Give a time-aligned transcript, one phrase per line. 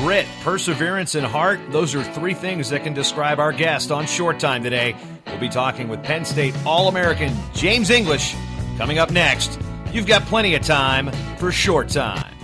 [0.00, 4.40] Grit, perseverance, and heart, those are three things that can describe our guest on Short
[4.40, 4.96] Time today.
[5.26, 8.34] We'll be talking with Penn State All American James English
[8.78, 9.60] coming up next.
[9.92, 12.34] You've got plenty of time for Short Time.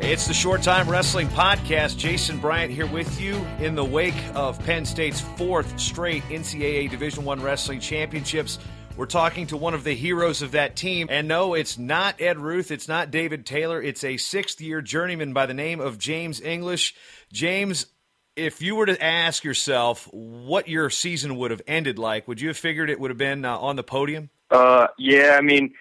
[0.00, 1.98] It's the Short Time Wrestling Podcast.
[1.98, 7.26] Jason Bryant here with you in the wake of Penn State's fourth straight NCAA Division
[7.26, 8.58] One Wrestling Championships.
[8.96, 11.08] We're talking to one of the heroes of that team.
[11.10, 12.70] And no, it's not Ed Ruth.
[12.70, 13.82] It's not David Taylor.
[13.82, 16.94] It's a sixth year journeyman by the name of James English.
[17.32, 17.86] James,
[18.36, 22.48] if you were to ask yourself what your season would have ended like, would you
[22.48, 24.30] have figured it would have been uh, on the podium?
[24.52, 25.74] Uh, yeah, I mean,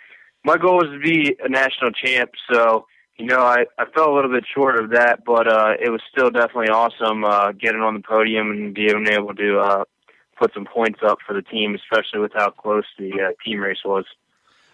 [0.43, 4.15] my goal was to be a national champ, so you know, I, I fell a
[4.15, 7.93] little bit short of that, but uh, it was still definitely awesome uh, getting on
[7.93, 9.83] the podium and being able to uh,
[10.37, 13.83] put some points up for the team, especially with how close the uh, team race
[13.85, 14.05] was.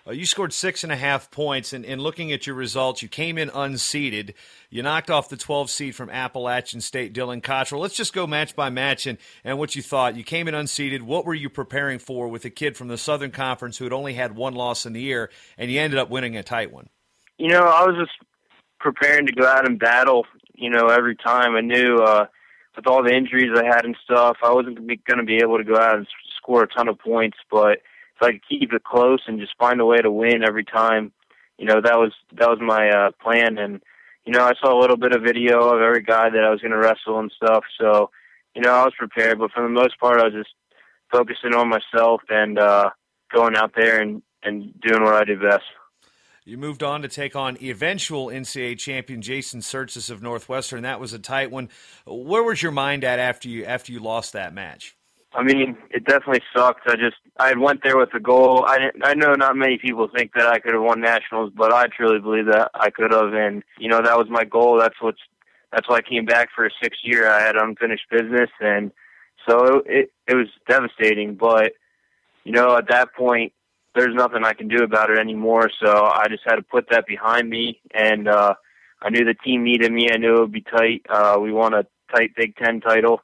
[0.08, 3.08] Uh, you scored six and a half points, and, and looking at your results, you
[3.08, 4.34] came in unseeded.
[4.70, 7.82] You knocked off the 12 seed from Appalachian State, Dylan Cottrell.
[7.82, 10.16] Let's just go match by match and, and what you thought.
[10.16, 11.02] You came in unseeded.
[11.02, 14.14] What were you preparing for with a kid from the Southern Conference who had only
[14.14, 16.90] had one loss in the year, and you ended up winning a tight one?
[17.38, 18.12] You know, I was just
[18.80, 20.26] preparing to go out and battle.
[20.56, 22.26] You know, every time I knew uh,
[22.80, 25.66] with all the injuries I had and stuff, I wasn't going to be able to
[25.66, 27.38] go out and score a ton of points.
[27.52, 27.80] But
[28.16, 31.12] if I could keep it close and just find a way to win every time,
[31.58, 33.58] you know, that was that was my uh, plan.
[33.58, 33.82] And
[34.26, 36.62] you know, I saw a little bit of video of every guy that I was
[36.62, 37.66] going to wrestle and stuff.
[37.80, 38.12] So,
[38.56, 39.40] you know, I was prepared.
[39.40, 40.54] But for the most part, I was just
[41.12, 42.92] focusing on myself and uh,
[43.34, 45.66] going out there and and doing what I do best.
[46.46, 50.84] You moved on to take on eventual NCAA champion Jason Tsirtsis of Northwestern.
[50.84, 51.70] That was a tight one.
[52.06, 54.96] Where was your mind at after you after you lost that match?
[55.34, 56.88] I mean, it definitely sucked.
[56.88, 58.66] I just I went there with a goal.
[58.66, 61.86] I I know not many people think that I could have won nationals, but I
[61.88, 63.34] truly believe that I could have.
[63.34, 64.80] And you know that was my goal.
[64.80, 65.22] That's what's
[65.72, 67.30] that's why I came back for a sixth year.
[67.30, 68.92] I had unfinished business, and
[69.48, 71.36] so it it was devastating.
[71.36, 71.74] But
[72.44, 73.54] you know at that point
[73.96, 75.70] there's nothing I can do about it anymore.
[75.84, 78.54] So I just had to put that behind me, and uh,
[79.02, 80.10] I knew the team needed me.
[80.12, 81.06] I knew it would be tight.
[81.10, 83.22] Uh, we won a tight Big Ten title.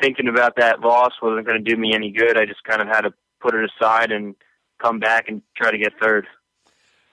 [0.00, 2.36] Thinking about that loss wasn't going to do me any good.
[2.36, 4.34] I just kind of had to put it aside and
[4.82, 6.26] come back and try to get third.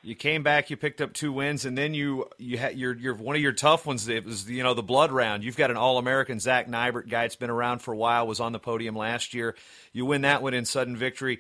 [0.04, 3.14] You came back, you picked up two wins, and then you you had your your
[3.14, 4.08] one of your tough ones.
[4.08, 5.44] It was you know the blood round.
[5.44, 7.26] You've got an All American Zach Nybert guy.
[7.26, 8.26] It's been around for a while.
[8.26, 9.56] Was on the podium last year.
[9.94, 11.40] You win that one in sudden victory.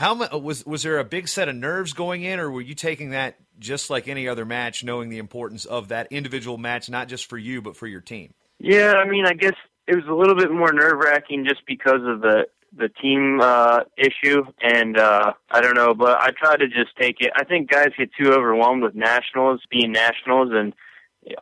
[0.00, 3.10] How was was there a big set of nerves going in, or were you taking
[3.10, 7.28] that just like any other match, knowing the importance of that individual match, not just
[7.28, 8.32] for you but for your team?
[8.58, 9.52] Yeah, I mean, I guess
[9.86, 13.80] it was a little bit more nerve wracking just because of the the team uh,
[13.98, 17.30] issue, and uh, I don't know, but I try to just take it.
[17.36, 20.72] I think guys get too overwhelmed with nationals, being nationals, and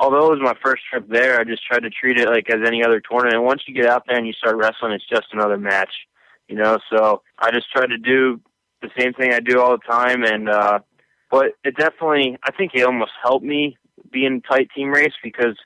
[0.00, 2.66] although it was my first trip there, I just tried to treat it like as
[2.66, 3.44] any other tournament.
[3.44, 5.92] Once you get out there and you start wrestling, it's just another match,
[6.48, 6.78] you know.
[6.90, 8.40] So I just try to do
[8.82, 10.80] the same thing I do all the time, and uh,
[11.30, 13.76] but it definitely I think it almost helped me
[14.10, 15.56] be in tight team race because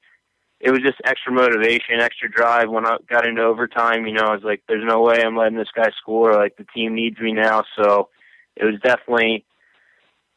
[0.60, 2.70] it was just extra motivation, extra drive.
[2.70, 5.58] When I got into overtime, you know, I was like, "There's no way I'm letting
[5.58, 6.34] this guy score.
[6.34, 8.08] Like the team needs me now." So
[8.56, 9.44] it was definitely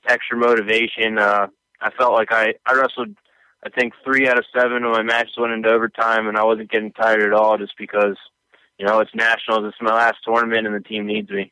[0.07, 1.17] extra motivation.
[1.17, 1.47] Uh,
[1.81, 3.15] I felt like I I wrestled.
[3.63, 6.71] I think three out of seven of my matches went into overtime, and I wasn't
[6.71, 8.15] getting tired at all, just because
[8.77, 9.65] you know it's nationals.
[9.65, 11.51] It's my last tournament, and the team needs me.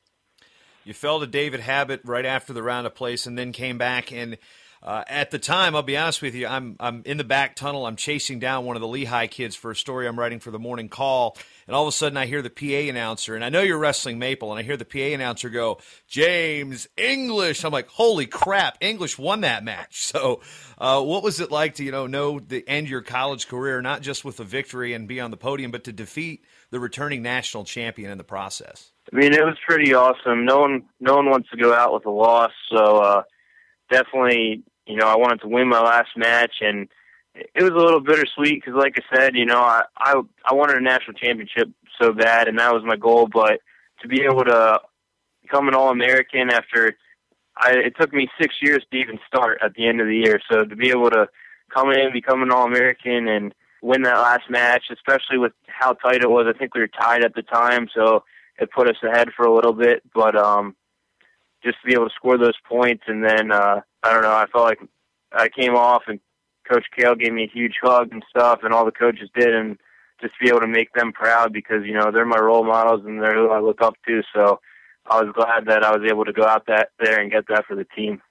[0.84, 4.12] You fell to David Habat right after the round of place, and then came back.
[4.12, 4.38] And
[4.84, 7.86] uh, at the time, I'll be honest with you, I'm I'm in the back tunnel.
[7.86, 10.60] I'm chasing down one of the Lehigh kids for a story I'm writing for the
[10.60, 11.38] Morning Call,
[11.68, 14.20] and all of a sudden I hear the PA announcer, and I know you're wrestling
[14.20, 15.80] Maple, and I hear the PA announcer go,
[16.10, 18.78] "James English." I'm like, "Holy crap!
[18.82, 20.42] English won that match." So,
[20.78, 24.02] uh, what was it like to you know know the end your college career, not
[24.02, 27.64] just with a victory and be on the podium, but to defeat the returning national
[27.64, 28.92] champion in the process?
[29.12, 30.46] I mean, it was pretty awesome.
[30.46, 33.24] No one, no one wants to go out with a loss, so uh,
[33.90, 36.88] definitely, you know, I wanted to win my last match, and
[37.36, 40.78] it was a little bittersweet because, like I said, you know, I, I I wanted
[40.78, 41.70] a national championship
[42.02, 43.28] so bad, and that was my goal.
[43.28, 43.62] But
[44.02, 44.80] to be able to
[45.42, 46.96] become an All American after
[47.58, 50.40] I, it took me six years to even start at the end of the year,
[50.52, 51.28] so to be able to
[51.74, 56.22] come in, become an All American, and win that last match, especially with how tight
[56.22, 56.46] it was.
[56.48, 58.24] I think we were tied at the time, so
[58.60, 60.04] it put us ahead for a little bit.
[60.14, 60.76] But um,
[61.64, 64.46] just to be able to score those points, and then uh, I don't know, I
[64.52, 64.80] felt like
[65.32, 66.20] I came off, and
[66.70, 69.78] Coach Cael gave me a huge hug and stuff, and all the coaches did, and
[70.22, 73.22] just be able to make them proud because you know they're my role models and
[73.22, 74.22] they're who I look up to.
[74.34, 74.60] So
[75.10, 77.66] I was glad that I was able to go out that there and get that
[77.66, 78.22] for the team.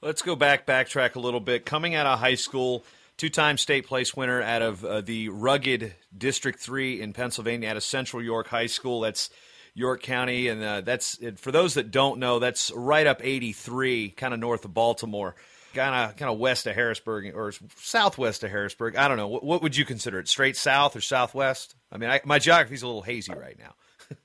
[0.00, 1.64] Let's go back, backtrack a little bit.
[1.64, 2.84] Coming out of high school,
[3.16, 7.84] two-time state place winner out of uh, the rugged District Three in Pennsylvania, out of
[7.84, 9.00] Central York High School.
[9.00, 9.30] That's
[9.74, 14.34] York County, and uh, that's for those that don't know, that's right up 83, kind
[14.34, 15.34] of north of Baltimore
[15.72, 18.96] kind of kind of west of Harrisburg or southwest of Harrisburg.
[18.96, 19.28] I don't know.
[19.28, 20.28] What, what would you consider it?
[20.28, 21.74] Straight south or southwest?
[21.90, 23.74] I mean, I, my geography's a little hazy right now.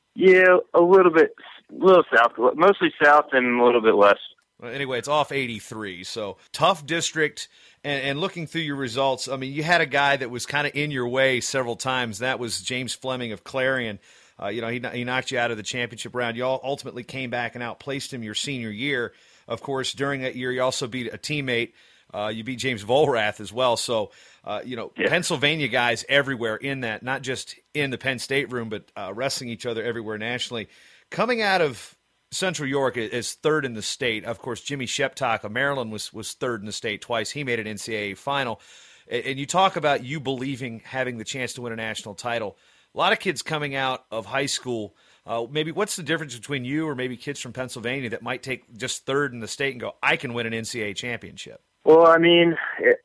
[0.16, 1.34] yeah, a little bit,
[1.70, 4.20] a little south, mostly south and a little bit west.
[4.60, 7.48] Well, anyway, it's off 83, so tough district.
[7.84, 10.66] And, and, looking through your results, I mean, you had a guy that was kind
[10.66, 12.20] of in your way several times.
[12.20, 14.00] That was James Fleming of Clarion.
[14.42, 16.38] Uh, you know, he, he knocked you out of the championship round.
[16.38, 19.14] You all ultimately came back and outplaced him your senior year.
[19.48, 21.74] Of course, during that year, you also beat a teammate.
[22.14, 23.76] Uh, you beat James Volrath as well.
[23.76, 24.12] So,
[24.44, 25.10] uh, you know, yeah.
[25.10, 29.50] Pennsylvania guys everywhere in that, not just in the Penn State room, but uh, wrestling
[29.50, 30.70] each other everywhere nationally.
[31.10, 31.98] Coming out of
[32.32, 34.26] Central York is third in the state.
[34.26, 37.32] Of course, Jimmy Sheptock of Maryland was was third in the state twice.
[37.32, 38.62] He made an NCAA final.
[39.10, 42.58] And you talk about you believing having the chance to win a national title.
[42.98, 44.96] A lot of kids coming out of high school
[45.28, 48.78] uh, maybe what's the difference between you or maybe kids from Pennsylvania that might take
[48.78, 51.62] just third in the state and go, I can win an NCAA championship?
[51.84, 53.00] Well, I mean, it,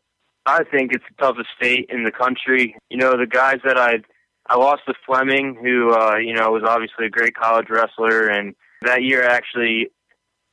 [0.47, 2.77] I think it's the toughest state in the country.
[2.91, 3.97] You know, the guys that I
[4.49, 8.55] I lost to Fleming, who uh, you know was obviously a great college wrestler, and
[8.83, 9.89] that year actually,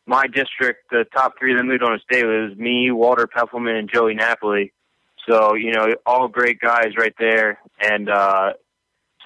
[0.08, 4.16] my district, the top three that moved on state was me, Walter Peppelman, and Joey
[4.16, 4.74] Napoli.
[5.28, 8.54] So you know, all great guys right there, and uh,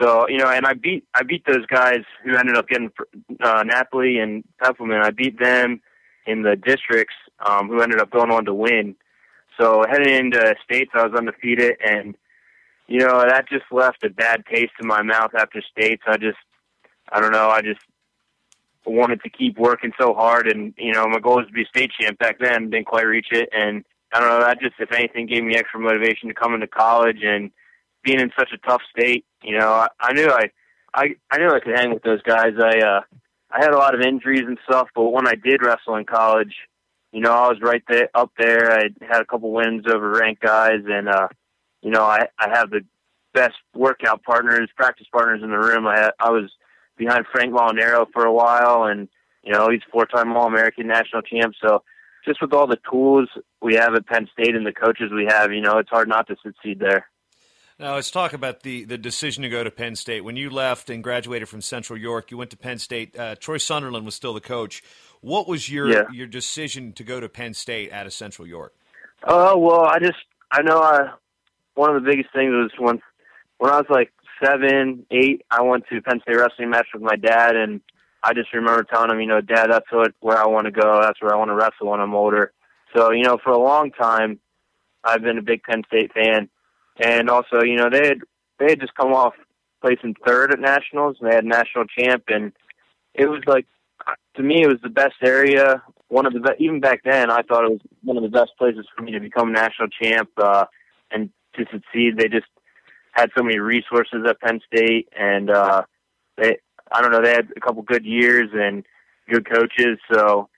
[0.01, 2.91] so you know, and I beat I beat those guys who ended up getting
[3.41, 5.03] uh, Napoli and Peppelman.
[5.03, 5.81] I beat them
[6.25, 8.95] in the districts um, who ended up going on to win.
[9.59, 12.15] So heading into states, I was undefeated, and
[12.87, 16.03] you know that just left a bad taste in my mouth after states.
[16.07, 16.39] I just
[17.11, 17.49] I don't know.
[17.49, 17.81] I just
[18.85, 21.91] wanted to keep working so hard, and you know my goal was to be state
[21.99, 22.71] champ back then.
[22.71, 24.39] Didn't quite reach it, and I don't know.
[24.39, 27.51] That just, if anything, gave me extra motivation to come into college and
[28.03, 30.51] being in such a tough state, you know, I, I knew I,
[30.93, 32.53] I, I knew I could hang with those guys.
[32.61, 33.01] I, uh,
[33.51, 36.53] I had a lot of injuries and stuff, but when I did wrestle in college,
[37.11, 38.71] you know, I was right there, up there.
[38.71, 41.27] I had a couple wins over ranked guys, and uh,
[41.81, 42.81] you know, I, I have the
[43.33, 45.85] best workout partners, practice partners in the room.
[45.85, 46.51] I, I was
[46.97, 49.07] behind Frank Molinaro for a while, and
[49.43, 51.53] you know, he's four-time All-American national champ.
[51.61, 51.83] So,
[52.25, 53.29] just with all the tools
[53.61, 56.27] we have at Penn State and the coaches we have, you know, it's hard not
[56.27, 57.07] to succeed there.
[57.79, 60.23] Now let's talk about the, the decision to go to Penn State.
[60.23, 63.17] When you left and graduated from Central York, you went to Penn State.
[63.17, 64.83] Uh, Troy Sunderland was still the coach.
[65.21, 66.03] What was your yeah.
[66.11, 68.75] your decision to go to Penn State out of Central York?
[69.25, 70.19] Oh uh, well, I just
[70.51, 71.13] I know I
[71.75, 73.01] one of the biggest things was when
[73.57, 74.11] when I was like
[74.43, 77.81] seven, eight, I went to Penn State wrestling match with my dad, and
[78.21, 80.99] I just remember telling him, you know, Dad, that's what where I want to go.
[81.01, 82.51] That's where I want to wrestle when I'm older.
[82.95, 84.39] So you know, for a long time,
[85.03, 86.49] I've been a big Penn State fan
[86.99, 88.19] and also you know they had
[88.59, 89.33] they had just come off
[89.81, 92.53] placing third at nationals and they had national champ and
[93.13, 93.67] it was like
[94.35, 95.81] to me it was the best area
[96.13, 98.51] one of the be- even back then I thought it was one of the best
[98.57, 100.65] places for me to become national champ uh,
[101.09, 102.17] and to succeed.
[102.17, 102.45] They just
[103.13, 105.81] had so many resources at Penn State and uh,
[106.37, 106.57] they
[106.91, 108.85] I don't know they had a couple good years and
[109.27, 110.49] good coaches so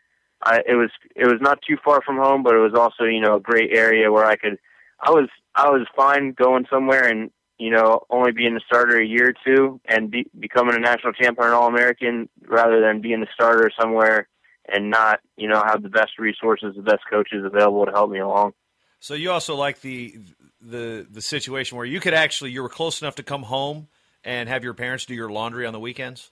[0.44, 3.22] I, it was it was not too far from home but it was also you
[3.22, 4.60] know a great area where I could
[5.06, 9.06] I was I was fine going somewhere and you know only being a starter a
[9.06, 13.02] year or two and be, becoming a national champion or an All American rather than
[13.02, 14.28] being a starter somewhere
[14.68, 18.20] and not you know have the best resources, the best coaches available to help me
[18.20, 18.54] along.
[19.00, 20.16] So you also like the
[20.60, 23.88] the the situation where you could actually you were close enough to come home
[24.24, 26.32] and have your parents do your laundry on the weekends.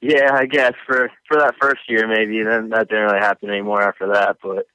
[0.00, 2.43] yeah, I guess for for that first year maybe.
[2.43, 4.67] Then that didn't really happen anymore after that, but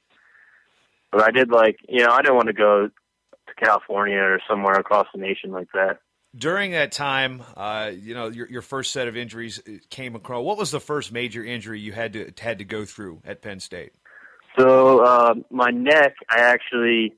[1.12, 4.76] but I did like, you know, I didn't want to go to California or somewhere
[4.76, 6.00] across the nation like that.
[6.36, 10.44] During that time, uh, you know, your your first set of injuries came across.
[10.44, 13.60] What was the first major injury you had to had to go through at Penn
[13.60, 13.94] State?
[14.58, 17.16] So uh, my neck, I actually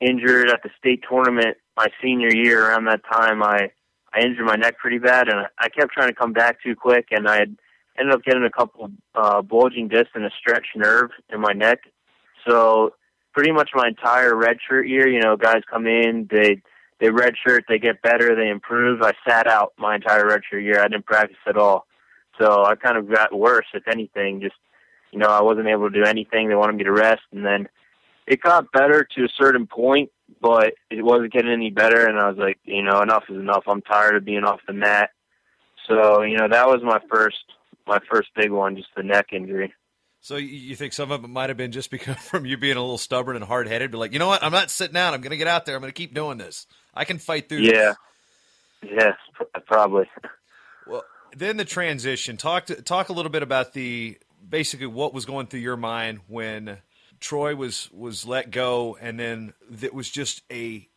[0.00, 2.68] injured at the state tournament my senior year.
[2.68, 3.70] Around that time, I
[4.14, 7.08] I injured my neck pretty bad, and I kept trying to come back too quick,
[7.10, 7.40] and I
[7.98, 11.80] ended up getting a couple uh, bulging discs and a stretched nerve in my neck.
[12.46, 12.94] So
[13.34, 15.08] pretty much my entire redshirt year.
[15.08, 16.62] You know, guys come in, they
[17.00, 19.02] they redshirt, they get better, they improve.
[19.02, 20.80] I sat out my entire redshirt year.
[20.80, 21.86] I didn't practice at all,
[22.38, 24.40] so I kind of got worse, if anything.
[24.40, 24.56] Just
[25.10, 26.48] you know, I wasn't able to do anything.
[26.48, 27.68] They wanted me to rest, and then
[28.26, 30.10] it got better to a certain point,
[30.40, 32.06] but it wasn't getting any better.
[32.06, 33.64] And I was like, you know, enough is enough.
[33.66, 35.10] I'm tired of being off the mat.
[35.88, 37.44] So you know, that was my first
[37.86, 39.74] my first big one, just the neck injury.
[40.24, 42.80] So you think some of it might have been just because from you being a
[42.80, 44.42] little stubborn and hard headed, but like, you know what?
[44.42, 45.12] I'm not sitting down.
[45.12, 45.76] I'm going to get out there.
[45.76, 46.66] I'm going to keep doing this.
[46.94, 47.58] I can fight through.
[47.58, 47.92] Yeah.
[48.80, 48.90] This.
[48.96, 49.16] Yes,
[49.66, 50.08] probably.
[50.86, 51.04] Well,
[51.36, 52.38] then the transition.
[52.38, 54.16] Talk to, talk a little bit about the
[54.48, 56.78] basically what was going through your mind when
[57.20, 59.52] Troy was was let go, and then
[59.82, 60.88] it was just a.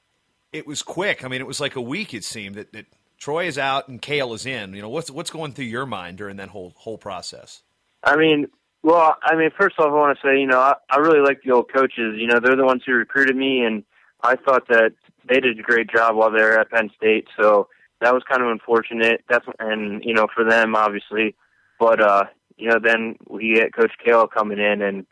[0.54, 1.26] It was quick.
[1.26, 2.14] I mean, it was like a week.
[2.14, 2.86] It seemed that, that
[3.18, 4.74] Troy is out and Cael is in.
[4.74, 7.62] You know, what's what's going through your mind during that whole whole process?
[8.04, 8.48] I mean,
[8.88, 11.42] well, I mean, first off, I want to say, you know, I, I really like
[11.44, 12.16] the old coaches.
[12.18, 13.84] You know, they're the ones who recruited me, and
[14.24, 14.94] I thought that
[15.28, 17.28] they did a great job while they were at Penn State.
[17.38, 17.68] So
[18.00, 19.26] that was kind of unfortunate.
[19.28, 21.36] That's and you know for them obviously,
[21.82, 22.24] but uh,
[22.56, 25.06] you know then we get Coach Cael coming in, and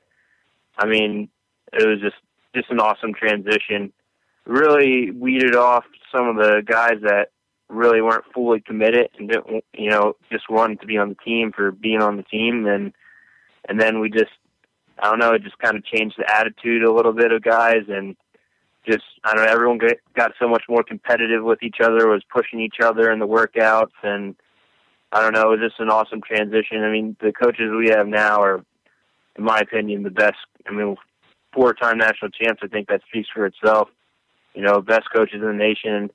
[0.77, 1.27] I mean
[1.74, 2.15] it was just
[2.55, 3.91] just an awesome transition.
[4.46, 7.32] Really weeded off some of the guys that
[7.67, 11.51] really weren't fully committed and didn't you know just wanted to be on the team
[11.53, 12.94] for being on the team and
[13.67, 14.31] and then we just
[15.00, 17.84] I don't know, it just kind of changed the attitude a little bit of guys
[17.89, 18.15] and
[18.88, 19.79] just I don't know, everyone
[20.15, 23.98] got, so much more competitive with each other, was pushing each other in the workouts
[24.03, 24.36] and
[25.12, 26.84] I don't know, it was just an awesome transition.
[26.84, 28.63] I mean, the coaches we have now are
[29.38, 30.95] in my opinion the best I mean
[31.53, 33.89] four time national champs, I think that speaks for itself.
[34.53, 36.10] You know, best coaches in the nation.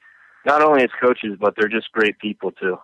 [0.46, 2.78] Not only as coaches, but they're just great people too.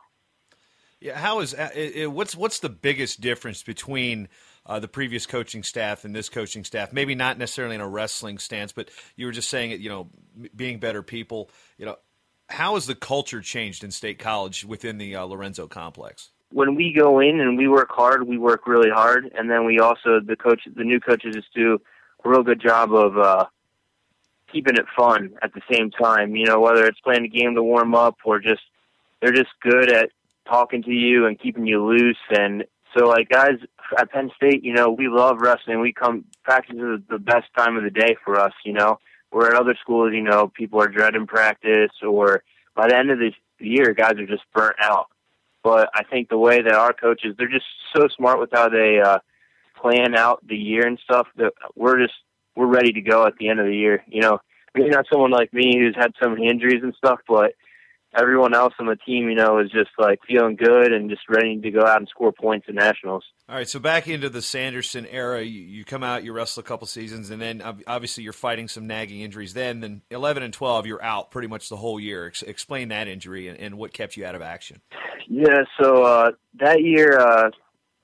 [1.01, 4.29] Yeah, how is uh, what's what's the biggest difference between
[4.67, 6.93] uh, the previous coaching staff and this coaching staff.
[6.93, 9.81] Maybe not necessarily in a wrestling stance, but you were just saying it.
[9.81, 10.11] You know,
[10.55, 11.51] being better people.
[11.79, 11.97] You know,
[12.49, 16.31] how has the culture changed in State College within the uh, Lorenzo complex?
[16.53, 19.81] When we go in and we work hard, we work really hard, and then we
[19.81, 21.81] also the coach, the new coaches, just do
[22.25, 23.47] a real good job of uh,
[24.53, 26.37] keeping it fun at the same time.
[26.37, 28.63] You know, whether it's playing a game to warm up or just
[29.21, 30.11] they're just good at
[30.49, 32.65] talking to you and keeping you loose and
[32.97, 33.59] so like guys
[33.99, 35.81] at Penn State, you know, we love wrestling.
[35.81, 38.99] We come practice is the best time of the day for us, you know.
[39.31, 42.43] Where at other schools, you know, people are dreading practice or
[42.75, 45.07] by the end of the year guys are just burnt out.
[45.63, 49.01] But I think the way that our coaches they're just so smart with how they
[49.05, 49.19] uh
[49.81, 52.15] plan out the year and stuff that we're just
[52.55, 54.03] we're ready to go at the end of the year.
[54.07, 54.39] You know,
[54.75, 57.53] maybe not someone like me who's had so many injuries and stuff, but
[58.19, 61.61] everyone else on the team, you know, is just like feeling good and just ready
[61.61, 63.25] to go out and score points in nationals.
[63.49, 66.65] All right, so back into the Sanderson era, you, you come out, you wrestle a
[66.65, 69.55] couple seasons, and then obviously you're fighting some nagging injuries.
[69.55, 72.27] Then, then 11 and 12, you're out pretty much the whole year.
[72.27, 74.81] Ex- explain that injury and, and, what kept you out of action.
[75.29, 76.31] Yeah, so uh,
[76.61, 77.51] that year, uh,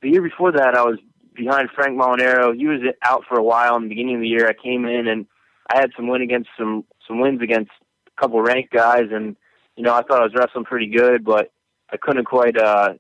[0.02, 0.98] the year before that, I was
[1.34, 2.54] behind Frank Molinaro.
[2.54, 4.48] He was out for a while in the beginning of the year.
[4.48, 5.26] I came in and
[5.72, 7.70] I had some win against some some wins against
[8.06, 9.36] a couple ranked guys, and
[9.76, 11.50] you know, I thought I was wrestling pretty good, but
[11.90, 12.94] I couldn't quite uh,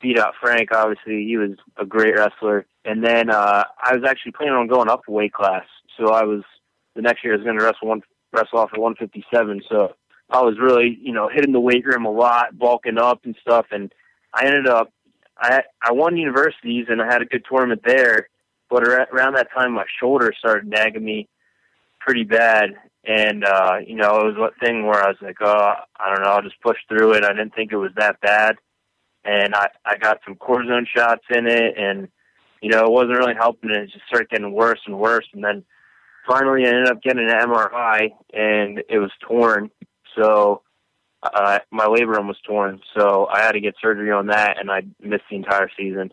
[0.00, 0.70] beat out Frank.
[0.72, 2.66] Obviously, he was a great wrestler.
[2.84, 5.64] And then uh, I was actually planning on going up weight class,
[5.98, 6.42] so I was
[6.94, 9.62] the next year I was going to wrestle one wrestle off at 157.
[9.70, 9.94] So
[10.30, 13.66] I was really, you know, hitting the weight room a lot, bulking up and stuff.
[13.70, 13.92] And
[14.34, 14.92] I ended up,
[15.38, 18.28] I I won universities and I had a good tournament there.
[18.68, 21.28] But around that time, my shoulder started nagging me
[22.00, 22.70] pretty bad,
[23.06, 26.22] and uh, you know, it was one thing where I was like, oh, I don't
[26.22, 27.24] know, I'll just push through it.
[27.24, 28.56] I didn't think it was that bad,
[29.24, 32.08] and I I got some cortisone shots in it, and
[32.60, 33.70] you know, it wasn't really helping.
[33.70, 35.64] It just started getting worse and worse, and then
[36.26, 39.70] finally I ended up getting an MRI, and it was torn.
[40.16, 40.62] So
[41.22, 44.82] uh, my labrum was torn, so I had to get surgery on that, and I
[45.00, 46.12] missed the entire season.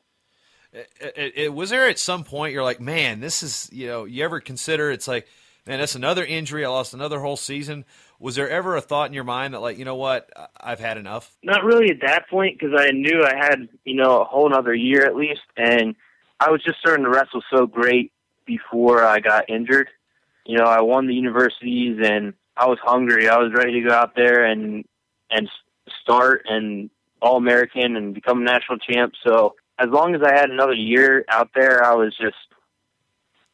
[0.73, 4.05] It, it, it, was there at some point you're like, man, this is you know,
[4.05, 5.27] you ever consider it's like
[5.65, 6.65] man, that's another injury.
[6.65, 7.85] I lost another whole season.
[8.19, 10.97] Was there ever a thought in your mind that, like, you know what, I've had
[10.97, 11.35] enough?
[11.43, 14.73] Not really at that point because I knew I had, you know, a whole other
[14.73, 15.95] year at least, and
[16.39, 18.11] I was just starting to wrestle so great
[18.45, 19.89] before I got injured.
[20.45, 23.29] You know, I won the universities, and I was hungry.
[23.29, 24.85] I was ready to go out there and
[25.29, 25.49] and
[26.01, 26.89] start and
[27.21, 29.13] all American and become a national champ.
[29.25, 32.35] So as long as I had another year out there, I was just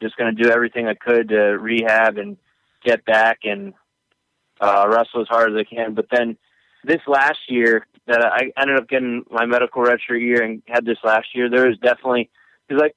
[0.02, 2.38] just going to do everything I could to rehab and
[2.84, 3.74] get back and
[4.62, 5.94] uh, wrestle as hard as I can.
[5.94, 6.38] But then
[6.84, 11.00] this last year that I ended up getting my medical redshirt year and had this
[11.04, 12.30] last year, there was definitely
[12.68, 12.96] because like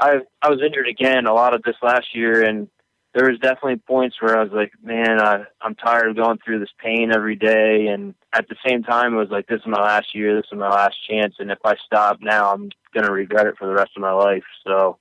[0.00, 2.68] I I was injured again a lot of this last year and
[3.14, 6.60] there was definitely points where I was like, man, I, I'm tired of going through
[6.60, 7.86] this pain every day.
[7.88, 10.36] And at the same time, it was like, this is my last year.
[10.36, 11.34] This is my last chance.
[11.38, 14.12] And if I stop now, I'm going to regret it for the rest of my
[14.12, 14.44] life.
[14.64, 14.98] So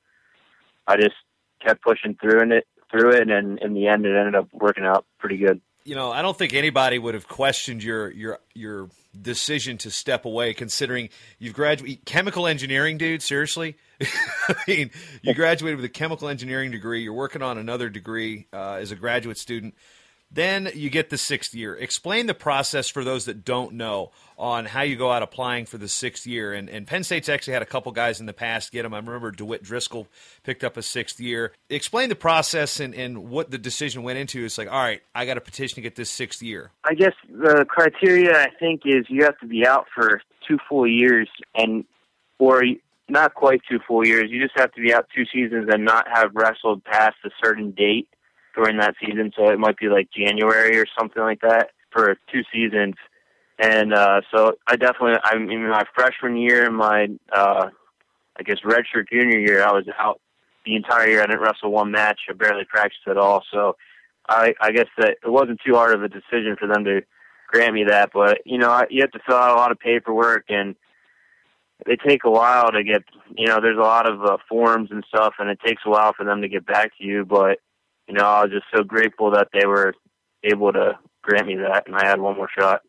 [0.88, 1.15] I just
[1.63, 3.29] kept pushing through and it, through it.
[3.29, 5.62] And in the end, it ended up working out pretty good.
[5.84, 8.89] You know, I don't think anybody would have questioned your your your
[9.20, 13.22] decision to step away, considering you've graduated chemical engineering, dude.
[13.22, 14.91] Seriously, I mean,
[15.22, 17.03] you graduated with a chemical engineering degree.
[17.03, 19.75] You're working on another degree uh, as a graduate student.
[20.29, 21.75] Then you get the sixth year.
[21.75, 25.77] Explain the process for those that don't know on how you go out applying for
[25.77, 26.53] the sixth year.
[26.53, 28.93] And, and Penn State's actually had a couple guys in the past get them.
[28.93, 30.07] I remember DeWitt Driscoll
[30.43, 31.53] picked up a sixth year.
[31.69, 34.43] Explain the process and, and what the decision went into.
[34.43, 36.72] It's like, all right, I got a petition to get this sixth year.
[36.84, 40.86] I guess the criteria I think is you have to be out for two full
[40.86, 41.86] years and
[42.38, 42.63] or
[43.10, 44.25] not quite two full years.
[44.29, 47.72] You just have to be out two seasons and not have wrestled past a certain
[47.72, 48.10] date
[48.58, 49.32] during that season.
[49.38, 52.96] So it might be like January or something like that for two seasons.
[53.60, 57.70] And uh, so I definitely, I mean, my freshman year and my, uh,
[58.38, 60.20] I guess, redshirt junior year, I was out
[60.66, 61.22] the entire year.
[61.22, 62.22] I didn't wrestle one match.
[62.30, 63.44] I barely practiced at all.
[63.52, 63.76] So
[64.28, 67.02] I, I guess that it wasn't too hard of a decision for them to
[67.48, 68.12] grant me that.
[68.14, 70.76] But you know, you have to fill out a lot of paperwork and
[71.86, 73.04] they take a while to get
[73.36, 76.12] you know there's a lot of uh, forms and stuff and it takes a while
[76.12, 77.60] for them to get back to you but
[78.08, 79.94] you know i was just so grateful that they were
[80.44, 82.82] able to grant me that and i had one more shot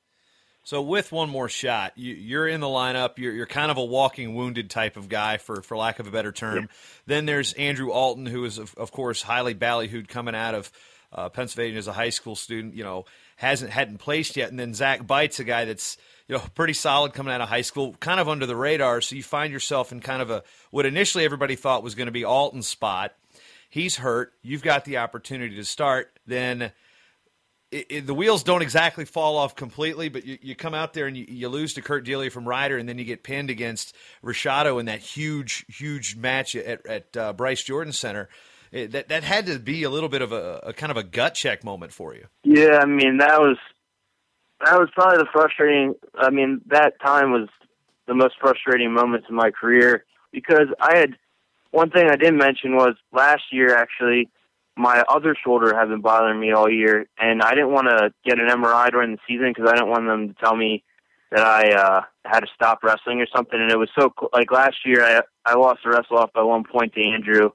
[0.65, 3.85] so with one more shot you, you're in the lineup you're, you're kind of a
[3.85, 6.67] walking wounded type of guy for, for lack of a better term yeah.
[7.07, 10.71] then there's andrew alton who is of, of course highly ballyhooed coming out of
[11.13, 13.05] uh, pennsylvania as a high school student you know
[13.37, 15.97] hasn't hadn't placed yet and then zach Beitz a guy that's
[16.29, 19.01] you know, pretty solid coming out of high school, kind of under the radar.
[19.01, 22.13] So you find yourself in kind of a what initially everybody thought was going to
[22.13, 23.15] be Alton's spot.
[23.69, 24.33] He's hurt.
[24.43, 26.19] You've got the opportunity to start.
[26.27, 26.73] Then
[27.71, 31.07] it, it, the wheels don't exactly fall off completely, but you, you come out there
[31.07, 33.95] and you, you, lose to Kurt Delia from Rider, and then you get pinned against
[34.25, 38.29] Rashado in that huge, huge match at, at uh, Bryce Jordan Center.
[38.73, 41.03] It, that that had to be a little bit of a, a kind of a
[41.03, 42.27] gut check moment for you.
[42.45, 43.57] Yeah, I mean that was
[44.65, 45.95] that was probably the frustrating.
[46.15, 47.49] I mean, that time was
[48.07, 51.17] the most frustrating moments in my career because I had
[51.71, 54.31] one thing I didn't mention was last year actually
[54.79, 58.39] my other shoulder had been bothering me all year, and I didn't want to get
[58.39, 60.85] an MRI during the season because I didn't want them to tell me
[61.33, 63.61] that I uh, had to stop wrestling or something.
[63.61, 66.63] And it was so like last year I I lost the wrestle off by one
[66.63, 67.51] point to Andrew,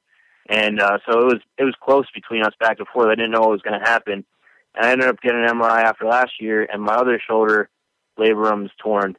[0.49, 3.07] and uh, so it was it was close between us back and forth.
[3.07, 4.25] I didn't know what was going to happen.
[4.75, 7.69] And I ended up getting an MRI after last year, and my other shoulder
[8.19, 9.15] labrum's torn.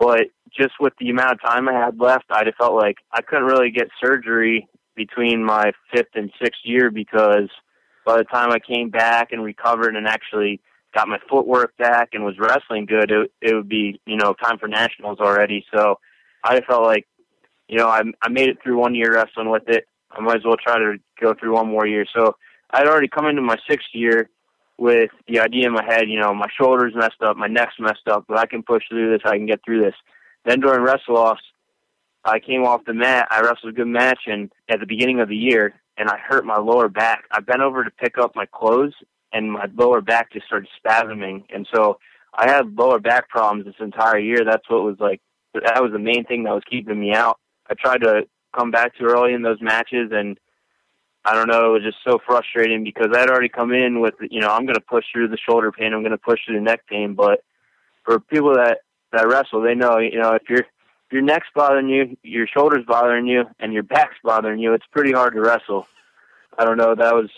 [0.00, 3.20] But just with the amount of time I had left, I just felt like I
[3.20, 7.50] couldn't really get surgery between my fifth and sixth year because
[8.06, 10.60] by the time I came back and recovered and actually
[10.94, 14.58] got my footwork back and was wrestling good, it, it would be you know time
[14.58, 15.66] for nationals already.
[15.72, 15.96] So
[16.42, 17.06] I felt like
[17.68, 19.84] you know I I made it through one year wrestling with it.
[20.10, 22.06] I might as well try to go through one more year.
[22.16, 22.36] So
[22.70, 24.30] I'd already come into my sixth year
[24.80, 28.08] with the idea in my head, you know, my shoulders messed up, my neck's messed
[28.10, 29.94] up, but I can push through this, I can get through this.
[30.46, 31.42] Then during wrestle offs,
[32.24, 35.28] I came off the mat, I wrestled a good match, and at the beginning of
[35.28, 37.24] the year, and I hurt my lower back.
[37.30, 38.94] I bent over to pick up my clothes,
[39.34, 41.98] and my lower back just started spasming, and so
[42.34, 44.46] I had lower back problems this entire year.
[44.46, 45.20] That's what was like,
[45.52, 47.38] that was the main thing that was keeping me out.
[47.68, 48.22] I tried to
[48.58, 50.40] come back too early in those matches, and
[51.24, 54.40] I don't know, it was just so frustrating because I'd already come in with, you
[54.40, 56.62] know, I'm going to push through the shoulder pain, I'm going to push through the
[56.62, 57.14] neck pain.
[57.14, 57.44] But
[58.04, 58.78] for people that
[59.12, 62.84] that wrestle, they know, you know, if your if your neck's bothering you, your shoulders
[62.86, 65.86] bothering you, and your back's bothering you, it's pretty hard to wrestle.
[66.58, 67.30] I don't know, that was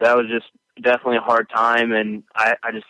[0.00, 0.46] that was just
[0.82, 2.86] definitely a hard time, and I I just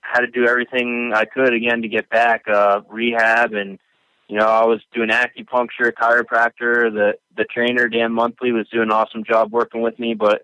[0.00, 3.78] had to do everything I could again to get back, uh, rehab and
[4.28, 6.92] you know, I was doing acupuncture, chiropractor.
[6.92, 10.42] The the trainer Dan Monthly was doing an awesome job working with me, but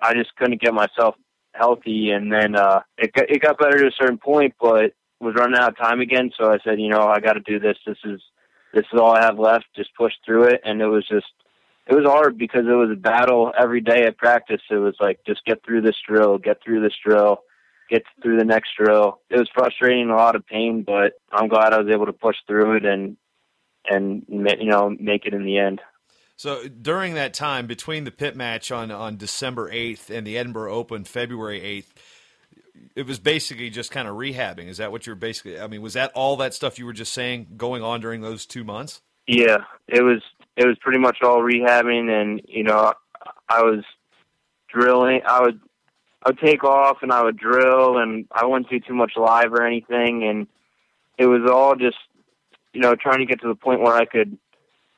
[0.00, 1.16] I just couldn't get myself
[1.52, 2.10] healthy.
[2.10, 5.58] And then uh, it got, it got better to a certain point, but was running
[5.58, 6.30] out of time again.
[6.38, 7.76] So I said, you know, I got to do this.
[7.84, 8.20] This is
[8.72, 9.64] this is all I have left.
[9.74, 10.60] Just push through it.
[10.64, 11.26] And it was just
[11.88, 14.62] it was hard because it was a battle every day at practice.
[14.70, 17.40] It was like just get through this drill, get through this drill
[17.88, 19.20] get through the next drill.
[19.30, 22.36] It was frustrating, a lot of pain, but I'm glad I was able to push
[22.46, 23.16] through it and
[23.88, 25.80] and you know make it in the end.
[26.36, 30.70] So during that time between the pit match on on December 8th and the Edinboro
[30.70, 31.92] Open February 8th,
[32.94, 34.68] it was basically just kind of rehabbing.
[34.68, 35.58] Is that what you're basically?
[35.58, 38.46] I mean, was that all that stuff you were just saying going on during those
[38.46, 39.00] two months?
[39.26, 40.22] Yeah, it was.
[40.56, 42.92] It was pretty much all rehabbing, and you know,
[43.48, 43.84] I was
[44.68, 45.20] drilling.
[45.26, 45.60] I would
[46.26, 49.52] I would take off and I would drill, and I wouldn't do too much live
[49.52, 50.48] or anything, and
[51.18, 51.98] it was all just
[52.72, 54.36] you know trying to get to the point where I could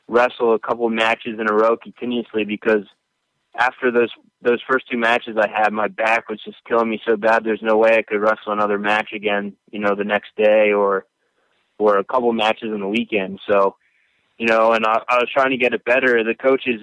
[0.09, 2.87] wrestle a couple of matches in a row continuously because
[3.59, 4.11] after those
[4.41, 7.45] those first two matches I had, my back was just killing me so bad.
[7.45, 11.05] There's no way I could wrestle another match again, you know, the next day or
[11.77, 13.39] or a couple matches in the weekend.
[13.47, 13.77] So,
[14.39, 16.25] you know, and I, I was trying to get it better.
[16.25, 16.81] The coaches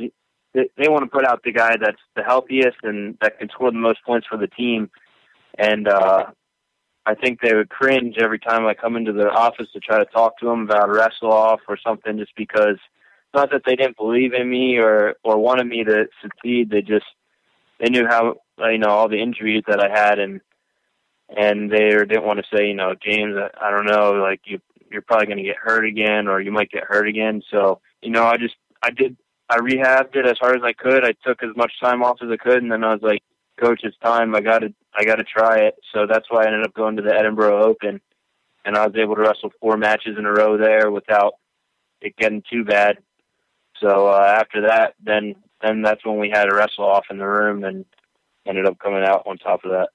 [0.78, 3.78] they, want to put out the guy that's the healthiest and that can score the
[3.78, 4.90] most points for the team.
[5.58, 6.26] And uh,
[7.06, 10.06] I think they would cringe every time I come into their office to try to
[10.06, 12.78] talk to them about wrestle off or something, just because
[13.34, 16.70] not that they didn't believe in me or or wanted me to succeed.
[16.70, 17.06] They just
[17.80, 20.42] they knew how you know all the injuries that I had and
[21.30, 24.60] and they didn't want to say you know James I, I don't know like you
[24.92, 27.42] you're probably going to get hurt again or you might get hurt again.
[27.52, 29.18] So you know I just I did
[29.50, 31.04] I rehabbed it as hard as I could.
[31.04, 33.22] I took as much time off as I could, and then I was like,
[33.60, 34.36] "Coach, it's time.
[34.36, 36.96] I got to, I got to try it." So that's why I ended up going
[36.98, 38.02] to the Edinboro Open,
[38.66, 41.36] and I was able to wrestle four matches in a row there without
[42.02, 42.98] it getting too bad.
[43.82, 47.28] So uh, after that, then then that's when we had a wrestle off in the
[47.28, 47.86] room, and
[48.48, 49.90] ended up coming out on top of that.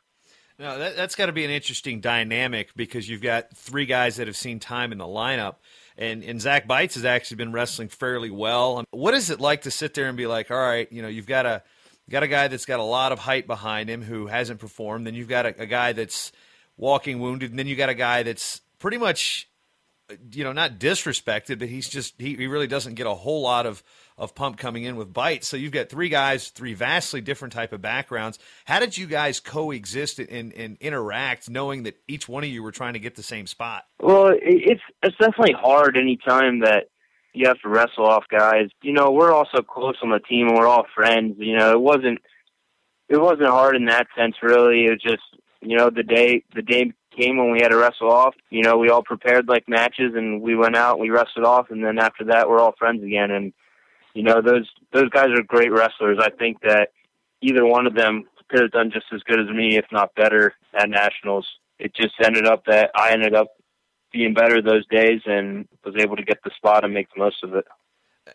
[0.58, 4.26] Now that, that's got to be an interesting dynamic because you've got three guys that
[4.26, 5.56] have seen time in the lineup,
[6.00, 8.84] and and Zach Beitz has actually been wrestling fairly well.
[8.90, 11.26] What is it like to sit there and be like, all right, you know, you've
[11.26, 11.62] got a
[12.08, 15.14] got a guy that's got a lot of hype behind him who hasn't performed, then
[15.14, 16.32] you've got a, a guy that's
[16.76, 19.50] walking wounded, and then you got a guy that's pretty much
[20.32, 23.66] you know, not disrespected, but he's just he, he really doesn't get a whole lot
[23.66, 23.82] of
[24.20, 25.44] of pump coming in with Beitz.
[25.44, 28.38] So you've got three guys, three vastly different type of backgrounds.
[28.66, 32.70] How did you guys coexist and, and interact, knowing that each one of you were
[32.70, 33.86] trying to get the same spot?
[33.98, 36.90] Well, it's it's definitely hard any time that
[37.32, 38.68] you have to wrestle off guys.
[38.82, 41.36] You know, we're all so close on the team, and we're all friends.
[41.38, 42.18] You know, it wasn't
[43.08, 44.84] it wasn't hard in that sense, really.
[44.84, 45.22] It was just
[45.62, 48.34] you know the day the day came when we had to wrestle off.
[48.50, 51.82] You know, we all prepared like matches and we went out, we wrestled off, and
[51.82, 53.30] then after that, we're all friends again.
[53.30, 53.52] And
[54.14, 56.18] you know, those those guys are great wrestlers.
[56.20, 56.90] I think that
[57.40, 60.54] either one of them could have done just as good as me, if not better,
[60.74, 61.46] at nationals.
[61.78, 63.48] It just ended up that I ended up
[64.12, 67.42] being better those days and was able to get the spot and make the most
[67.44, 67.64] of it.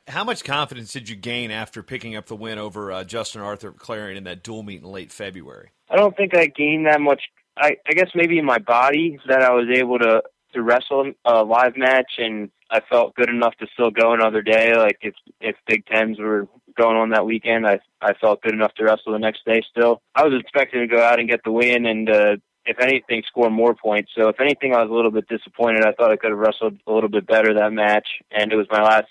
[0.08, 3.72] How much confidence did you gain after picking up the win over uh, Justin Arthur
[3.72, 5.72] Clarion in that dual meet in late February?
[5.90, 7.22] I don't think I gained that much
[7.58, 10.22] I, I guess maybe in my body that I was able to
[10.54, 14.76] to wrestle a live match and I felt good enough to still go another day.
[14.76, 18.74] Like if if Big Tens were going on that weekend, I I felt good enough
[18.76, 19.62] to wrestle the next day.
[19.70, 23.24] Still, I was expecting to go out and get the win and uh, if anything
[23.28, 24.12] score more points.
[24.18, 25.86] So if anything, I was a little bit disappointed.
[25.86, 28.68] I thought I could have wrestled a little bit better that match, and it was
[28.72, 29.08] my last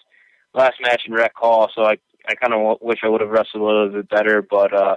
[0.53, 1.71] last match in Rec Hall.
[1.75, 1.97] So I
[2.29, 4.73] I kind of wish I would have wrestled a little bit better, but.
[4.73, 4.97] uh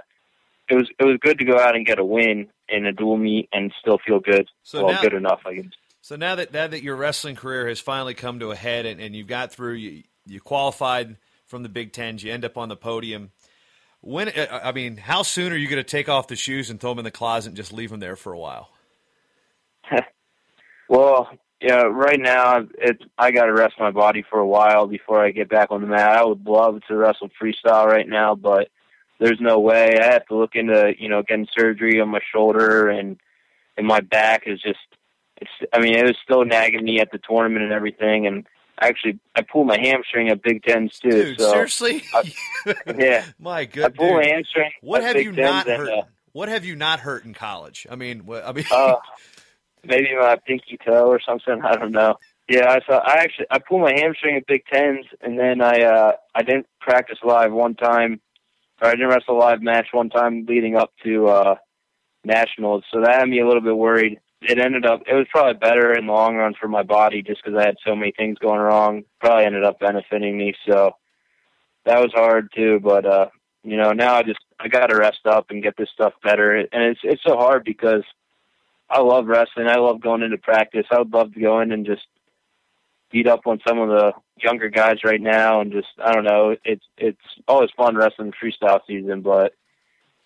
[0.70, 3.16] it was it was good to go out and get a win in a dual
[3.16, 4.48] meet and still feel good.
[4.62, 5.72] So well, now, good enough, I guess.
[6.08, 8.98] So now that now that your wrestling career has finally come to a head and,
[8.98, 12.70] and you've got through, you you qualified from the Big Ten, you end up on
[12.70, 13.30] the podium.
[14.00, 16.80] When uh, I mean, how soon are you going to take off the shoes and
[16.80, 18.70] throw them in the closet and just leave them there for a while?
[20.88, 21.28] well,
[21.60, 22.66] yeah, right now
[23.18, 25.88] I got to rest my body for a while before I get back on the
[25.88, 26.16] mat.
[26.16, 28.68] I would love to wrestle freestyle right now, but
[29.20, 29.98] there's no way.
[30.00, 33.18] I have to look into, you know, getting surgery on my shoulder and
[33.76, 34.78] and my back is just
[35.40, 38.46] it's I mean, it was still nagging me at the tournament and everything and
[38.80, 41.10] actually I pulled my hamstring at Big Tens too.
[41.10, 42.02] Dude, so seriously?
[42.14, 42.32] I,
[42.96, 43.24] yeah.
[43.38, 44.16] my good I pulled dude.
[44.18, 44.70] my hamstring.
[44.80, 45.88] What have Big you Tens not hurt?
[45.88, 47.86] Uh, what have you not hurt in college?
[47.90, 48.96] I mean, I mean uh,
[49.84, 52.16] maybe my pinky toe or something, I don't know.
[52.48, 55.82] Yeah, I saw I actually I pulled my hamstring at Big Tens and then I
[55.82, 58.20] uh I didn't practice live one time
[58.80, 61.54] or I didn't wrestle a live match one time leading up to uh
[62.24, 64.18] nationals, so that had me a little bit worried.
[64.40, 67.42] It ended up it was probably better in the long run for my body just
[67.42, 69.02] because I had so many things going wrong.
[69.20, 70.92] Probably ended up benefiting me, so
[71.84, 72.78] that was hard too.
[72.82, 73.26] But uh,
[73.64, 76.54] you know, now I just I got to rest up and get this stuff better,
[76.54, 78.04] and it's it's so hard because
[78.88, 79.66] I love wrestling.
[79.66, 80.86] I love going into practice.
[80.90, 82.06] I would love to go in and just
[83.10, 86.56] beat up on some of the younger guys right now and just I don't know,
[86.64, 89.54] it's it's always fun wrestling freestyle season, but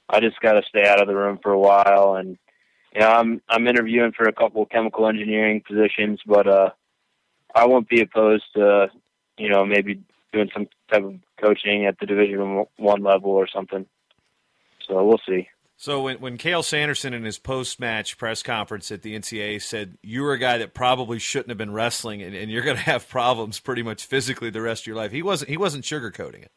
[0.08, 2.38] I just gotta stay out of the room for a while and
[2.94, 6.70] you know, I'm I'm interviewing for a couple of chemical engineering positions, but uh
[7.54, 8.88] I won't be opposed to
[9.38, 10.02] you know, maybe
[10.32, 13.86] doing some type of coaching at the division one level or something.
[14.86, 15.48] So we'll see.
[15.76, 19.98] So when, when Cael Sanderson in his post match press conference at the NCAA said
[20.02, 22.82] you were a guy that probably shouldn't have been wrestling and, and you're going to
[22.82, 26.42] have problems pretty much physically the rest of your life, he wasn't he wasn't sugarcoating
[26.42, 26.52] it.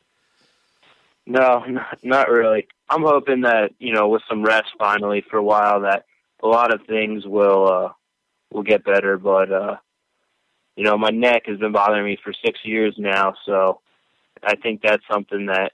[1.26, 2.68] No, not, not really.
[2.88, 6.06] I'm hoping that you know, with some rest finally for a while, that
[6.44, 7.90] a lot of things will uh,
[8.52, 9.18] will get better.
[9.18, 9.76] But uh,
[10.76, 13.82] you know, my neck has been bothering me for six years now, so
[14.44, 15.74] I think that's something that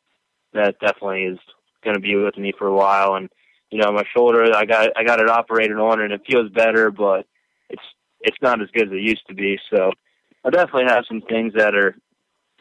[0.53, 1.39] that definitely is
[1.83, 3.15] going to be with me for a while.
[3.15, 3.29] And
[3.69, 6.91] you know, my shoulder, I got I got it operated on, and it feels better,
[6.91, 7.25] but
[7.69, 7.83] it's
[8.21, 9.59] it's not as good as it used to be.
[9.73, 9.91] So
[10.43, 11.95] I definitely have some things that are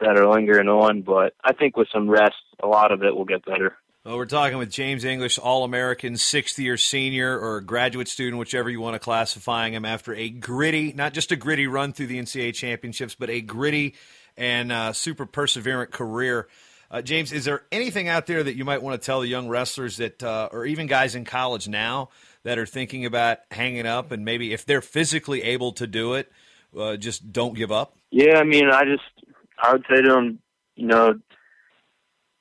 [0.01, 3.27] that are lingering on, but I think with some rest, a lot of it will
[3.27, 3.77] get better.
[4.03, 8.71] Well, we're talking with James English, All American, sixth year senior or graduate student, whichever
[8.71, 12.19] you want to classifying him, after a gritty, not just a gritty run through the
[12.19, 13.95] NCAA championships, but a gritty
[14.39, 16.49] and uh, super perseverant career.
[16.91, 19.51] Uh, James, is there anything out there that you might want to tell the young
[19.51, 22.09] wrestlers that, uh, or even guys in college now
[22.45, 26.33] that are thinking about hanging up and maybe if they're physically able to do it,
[26.75, 27.99] uh, just don't give up?
[28.11, 29.03] Yeah, I mean, I just,
[29.63, 30.39] I would say to them,
[30.75, 31.21] you know,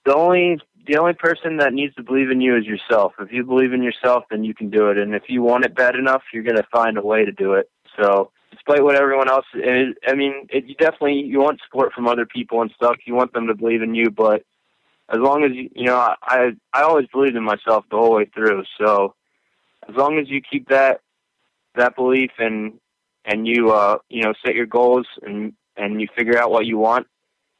[0.06, 3.14] the only the only person that needs to believe in you is yourself.
[3.20, 4.98] If you believe in yourself, then you can do it.
[4.98, 7.54] And if you want it bad enough, you're going to find a way to do
[7.54, 7.70] it.
[8.00, 12.08] So, despite what everyone else, is, I mean, it, you definitely you want support from
[12.08, 12.98] other people and stuff.
[13.06, 14.44] You want them to believe in you, but
[15.10, 18.26] as long as you, you know, I I always believed in myself the whole way
[18.26, 18.64] through.
[18.80, 19.16] So,
[19.88, 21.02] as long as you keep that
[21.76, 22.80] that belief and
[23.26, 26.78] and you uh you know set your goals and and you figure out what you
[26.78, 27.08] want,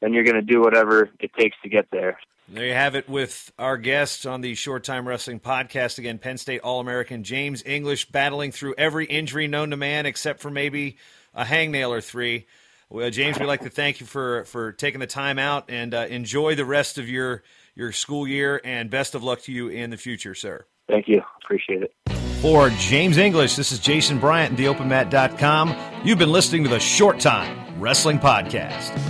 [0.00, 2.18] then you're going to do whatever it takes to get there.
[2.52, 5.98] There you have it with our guest on the Short Time Wrestling podcast.
[5.98, 10.40] Again, Penn State All American James English battling through every injury known to man except
[10.40, 10.96] for maybe
[11.32, 12.46] a hangnail or three.
[12.88, 16.06] Well, James, we'd like to thank you for, for taking the time out and uh,
[16.10, 17.44] enjoy the rest of your,
[17.76, 20.64] your school year and best of luck to you in the future, sir.
[20.88, 21.22] Thank you.
[21.44, 21.94] Appreciate it.
[22.40, 25.76] For James English, this is Jason Bryant, and theopenmat.com.
[26.02, 29.09] You've been listening to the Short Time Wrestling Podcast.